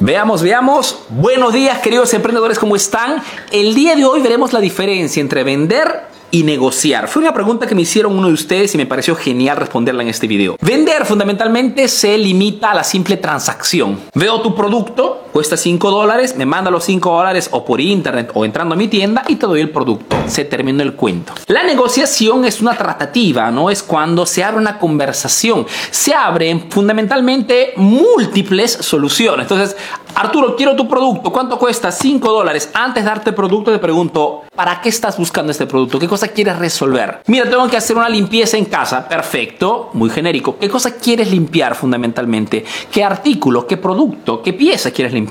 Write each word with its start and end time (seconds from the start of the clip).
Veamos, 0.00 0.42
veamos. 0.42 1.00
Buenos 1.08 1.52
días, 1.52 1.80
queridos 1.80 2.14
emprendedores, 2.14 2.56
¿cómo 2.60 2.76
están? 2.76 3.20
El 3.50 3.74
día 3.74 3.96
de 3.96 4.04
hoy 4.04 4.20
veremos 4.20 4.52
la 4.52 4.60
diferencia 4.60 5.20
entre 5.20 5.42
vender 5.42 6.06
y 6.30 6.44
negociar? 6.44 7.08
Fue 7.08 7.20
una 7.20 7.34
pregunta 7.34 7.66
que 7.66 7.74
me 7.74 7.82
hicieron 7.82 8.16
uno 8.16 8.28
de 8.28 8.34
ustedes 8.34 8.72
y 8.76 8.78
me 8.78 8.86
pareció 8.86 9.16
genial 9.16 9.56
responderla 9.56 10.04
en 10.04 10.08
este 10.08 10.28
video. 10.28 10.56
Vender 10.60 11.04
fundamentalmente 11.04 11.88
se 11.88 12.16
limita 12.16 12.70
a 12.70 12.74
la 12.76 12.84
simple 12.84 13.16
transacción. 13.16 13.98
Veo 14.14 14.40
tu 14.40 14.54
producto, 14.54 15.17
cuesta 15.38 15.56
5 15.56 15.92
dólares, 15.92 16.34
me 16.36 16.46
manda 16.46 16.68
los 16.68 16.82
5 16.82 17.12
dólares 17.12 17.48
o 17.52 17.64
por 17.64 17.80
internet 17.80 18.32
o 18.34 18.44
entrando 18.44 18.74
a 18.74 18.76
mi 18.76 18.88
tienda 18.88 19.22
y 19.28 19.36
te 19.36 19.46
doy 19.46 19.60
el 19.60 19.70
producto. 19.70 20.16
Se 20.26 20.44
terminó 20.44 20.82
el 20.82 20.94
cuento. 20.94 21.32
La 21.46 21.62
negociación 21.62 22.44
es 22.44 22.60
una 22.60 22.76
tratativa, 22.76 23.48
no 23.52 23.70
es 23.70 23.84
cuando 23.84 24.26
se 24.26 24.42
abre 24.42 24.58
una 24.58 24.80
conversación. 24.80 25.64
Se 25.92 26.12
abren 26.12 26.68
fundamentalmente 26.72 27.72
múltiples 27.76 28.72
soluciones. 28.72 29.44
Entonces, 29.44 29.76
Arturo, 30.16 30.56
quiero 30.56 30.74
tu 30.74 30.88
producto. 30.88 31.30
¿Cuánto 31.30 31.56
cuesta? 31.56 31.92
5 31.92 32.32
dólares. 32.32 32.70
Antes 32.74 33.04
de 33.04 33.08
darte 33.08 33.30
el 33.30 33.36
producto, 33.36 33.70
te 33.70 33.78
pregunto, 33.78 34.42
¿para 34.56 34.80
qué 34.80 34.88
estás 34.88 35.16
buscando 35.16 35.52
este 35.52 35.66
producto? 35.66 36.00
¿Qué 36.00 36.08
cosa 36.08 36.26
quieres 36.26 36.58
resolver? 36.58 37.20
Mira, 37.28 37.48
tengo 37.48 37.68
que 37.68 37.76
hacer 37.76 37.96
una 37.96 38.08
limpieza 38.08 38.56
en 38.56 38.64
casa. 38.64 39.08
Perfecto, 39.08 39.90
muy 39.92 40.10
genérico. 40.10 40.58
¿Qué 40.58 40.68
cosa 40.68 40.96
quieres 40.96 41.30
limpiar 41.30 41.76
fundamentalmente? 41.76 42.64
¿Qué 42.90 43.04
artículo, 43.04 43.64
qué 43.68 43.76
producto, 43.76 44.42
qué 44.42 44.52
pieza 44.52 44.90
quieres 44.90 45.12
limpiar? 45.12 45.27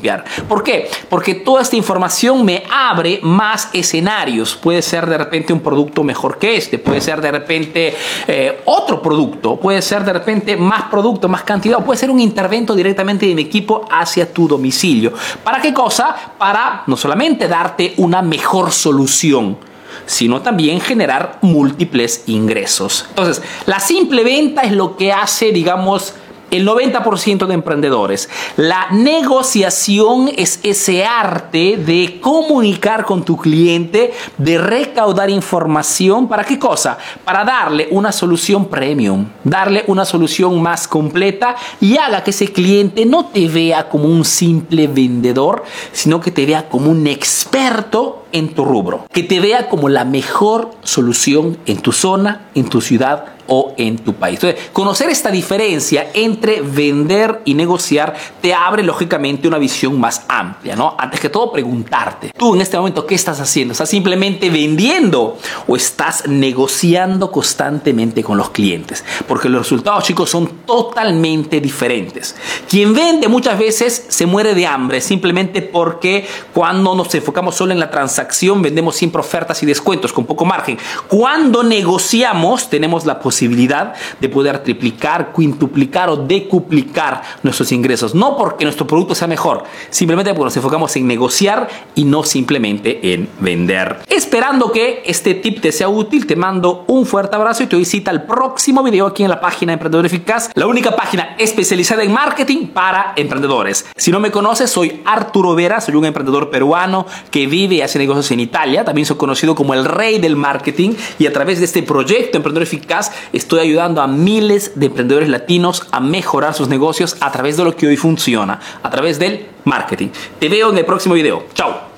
¿Por 0.47 0.63
qué? 0.63 0.89
Porque 1.09 1.35
toda 1.35 1.61
esta 1.61 1.75
información 1.75 2.43
me 2.45 2.63
abre 2.71 3.19
más 3.23 3.69
escenarios. 3.73 4.55
Puede 4.55 4.81
ser 4.81 5.05
de 5.05 5.17
repente 5.17 5.53
un 5.53 5.59
producto 5.59 6.03
mejor 6.03 6.37
que 6.37 6.57
este, 6.57 6.79
puede 6.79 7.01
ser 7.01 7.21
de 7.21 7.31
repente 7.31 7.95
eh, 8.27 8.61
otro 8.65 9.01
producto, 9.01 9.57
puede 9.57 9.81
ser 9.81 10.03
de 10.03 10.13
repente 10.13 10.55
más 10.55 10.83
producto, 10.83 11.27
más 11.27 11.43
cantidad, 11.43 11.79
o 11.79 11.83
puede 11.83 11.99
ser 11.99 12.11
un 12.11 12.19
intervento 12.19 12.75
directamente 12.75 13.25
de 13.25 13.35
mi 13.35 13.43
equipo 13.43 13.85
hacia 13.89 14.31
tu 14.31 14.47
domicilio. 14.47 15.13
¿Para 15.43 15.61
qué 15.61 15.73
cosa? 15.73 16.15
Para 16.37 16.83
no 16.87 16.97
solamente 16.97 17.47
darte 17.47 17.93
una 17.97 18.21
mejor 18.21 18.71
solución, 18.71 19.57
sino 20.05 20.41
también 20.41 20.79
generar 20.79 21.39
múltiples 21.41 22.23
ingresos. 22.27 23.05
Entonces, 23.09 23.43
la 23.65 23.79
simple 23.79 24.23
venta 24.23 24.61
es 24.61 24.71
lo 24.71 24.95
que 24.95 25.11
hace, 25.11 25.51
digamos, 25.51 26.13
el 26.51 26.67
90% 26.67 27.45
de 27.45 27.53
emprendedores. 27.53 28.29
La 28.55 28.87
negociación 28.91 30.29
es 30.35 30.59
ese 30.63 31.05
arte 31.05 31.77
de 31.77 32.19
comunicar 32.21 33.05
con 33.05 33.23
tu 33.23 33.37
cliente, 33.37 34.13
de 34.37 34.57
recaudar 34.57 35.29
información. 35.29 36.27
¿Para 36.27 36.43
qué 36.43 36.57
cosa? 36.57 36.97
Para 37.23 37.43
darle 37.43 37.87
una 37.91 38.11
solución 38.11 38.65
premium, 38.65 39.27
darle 39.43 39.83
una 39.87 40.05
solución 40.05 40.61
más 40.61 40.87
completa 40.87 41.55
y 41.81 41.97
haga 41.97 42.23
que 42.23 42.31
ese 42.31 42.51
cliente 42.51 43.05
no 43.05 43.25
te 43.25 43.47
vea 43.47 43.89
como 43.89 44.05
un 44.05 44.23
simple 44.23 44.87
vendedor, 44.87 45.63
sino 45.91 46.21
que 46.21 46.31
te 46.31 46.45
vea 46.45 46.69
como 46.69 46.91
un 46.91 47.07
experto 47.07 48.26
en 48.31 48.53
tu 48.53 48.65
rubro, 48.65 49.05
que 49.11 49.23
te 49.23 49.39
vea 49.39 49.69
como 49.69 49.89
la 49.89 50.05
mejor 50.05 50.71
solución 50.83 51.57
en 51.65 51.77
tu 51.77 51.91
zona, 51.91 52.47
en 52.55 52.69
tu 52.69 52.81
ciudad 52.81 53.37
o 53.47 53.73
en 53.77 53.97
tu 53.97 54.13
país. 54.13 54.39
Entonces, 54.43 54.69
conocer 54.73 55.09
esta 55.09 55.31
diferencia 55.31 56.11
entre 56.13 56.61
vender 56.61 57.41
y 57.45 57.53
negociar 57.53 58.13
te 58.41 58.53
abre 58.53 58.83
lógicamente 58.83 59.47
una 59.47 59.57
visión 59.57 59.99
más 59.99 60.23
amplia, 60.27 60.75
¿no? 60.75 60.95
Antes 60.97 61.19
que 61.19 61.29
todo, 61.29 61.51
preguntarte, 61.51 62.31
tú 62.37 62.55
en 62.55 62.61
este 62.61 62.77
momento, 62.77 63.05
¿qué 63.05 63.15
estás 63.15 63.39
haciendo? 63.39 63.71
¿Estás 63.71 63.89
simplemente 63.89 64.49
vendiendo 64.49 65.37
o 65.65 65.75
estás 65.75 66.27
negociando 66.27 67.31
constantemente 67.31 68.23
con 68.23 68.37
los 68.37 68.49
clientes? 68.49 69.03
Porque 69.27 69.49
los 69.49 69.61
resultados, 69.61 70.03
chicos, 70.03 70.29
son 70.29 70.47
totalmente 70.65 71.61
diferentes. 71.61 72.35
Quien 72.69 72.93
vende 72.93 73.27
muchas 73.27 73.57
veces 73.57 74.05
se 74.09 74.25
muere 74.25 74.53
de 74.53 74.67
hambre 74.67 75.01
simplemente 75.01 75.61
porque 75.61 76.27
cuando 76.53 76.95
nos 76.95 77.13
enfocamos 77.15 77.55
solo 77.55 77.71
en 77.71 77.79
la 77.79 77.89
transacción 77.89 78.16
vendemos 78.61 78.95
siempre 78.95 79.19
ofertas 79.19 79.61
y 79.63 79.65
descuentos 79.65 80.13
con 80.13 80.25
poco 80.25 80.45
margen. 80.45 80.77
Cuando 81.07 81.63
negociamos 81.63 82.69
tenemos 82.69 83.05
la 83.05 83.19
posibilidad 83.19 83.93
de 84.19 84.29
poder 84.29 84.63
triplicar, 84.63 85.33
quintuplicar 85.33 86.09
o 86.09 86.17
decuplicar 86.17 87.21
nuestros 87.43 87.71
ingresos. 87.71 88.15
No 88.15 88.37
porque 88.37 88.65
nuestro 88.65 88.87
producto 88.87 89.15
sea 89.15 89.27
mejor, 89.27 89.63
simplemente 89.89 90.33
porque 90.33 90.45
nos 90.45 90.57
enfocamos 90.57 90.95
en 90.95 91.07
negociar 91.07 91.67
y 91.95 92.05
no 92.05 92.23
simplemente 92.23 93.13
en 93.13 93.29
vender. 93.39 93.99
Esperando 94.07 94.71
que 94.71 95.03
este 95.05 95.33
tip 95.35 95.61
te 95.61 95.71
sea 95.71 95.89
útil, 95.89 96.25
te 96.25 96.35
mando 96.35 96.85
un 96.87 97.05
fuerte 97.05 97.35
abrazo 97.35 97.63
y 97.63 97.67
te 97.67 97.75
doy 97.75 97.85
cita 97.85 98.11
al 98.11 98.23
próximo 98.25 98.83
video 98.83 99.07
aquí 99.07 99.23
en 99.23 99.29
la 99.29 99.39
página 99.39 99.73
Emprendedor 99.73 100.05
Eficaz, 100.05 100.49
la 100.53 100.67
única 100.67 100.95
página 100.95 101.35
especializada 101.37 102.03
en 102.03 102.11
marketing 102.11 102.67
para 102.67 103.13
emprendedores. 103.15 103.85
Si 103.95 104.11
no 104.11 104.19
me 104.19 104.31
conoces, 104.31 104.69
soy 104.69 105.01
Arturo 105.05 105.55
Vera, 105.55 105.81
soy 105.81 105.95
un 105.95 106.05
emprendedor 106.05 106.49
peruano 106.49 107.05
que 107.31 107.47
vive 107.47 107.75
y 107.75 107.81
hace 107.81 107.99
en 108.07 108.39
Italia. 108.39 108.85
También 108.85 109.05
soy 109.05 109.17
conocido 109.17 109.53
como 109.53 109.73
el 109.73 109.85
rey 109.85 110.19
del 110.19 110.35
marketing 110.35 110.93
y 111.19 111.27
a 111.27 111.33
través 111.33 111.59
de 111.59 111.65
este 111.65 111.83
proyecto 111.83 112.37
Emprendedor 112.37 112.63
Eficaz 112.63 113.11
estoy 113.33 113.59
ayudando 113.59 114.01
a 114.01 114.07
miles 114.07 114.71
de 114.75 114.85
emprendedores 114.85 115.29
latinos 115.29 115.87
a 115.91 115.99
mejorar 115.99 116.53
sus 116.53 116.69
negocios 116.69 117.17
a 117.19 117.31
través 117.31 117.57
de 117.57 117.65
lo 117.65 117.75
que 117.75 117.87
hoy 117.87 117.97
funciona, 117.97 118.59
a 118.81 118.89
través 118.89 119.19
del 119.19 119.47
marketing. 119.65 120.07
Te 120.39 120.47
veo 120.47 120.69
en 120.69 120.77
el 120.77 120.85
próximo 120.85 121.15
video. 121.15 121.45
Chao. 121.53 121.96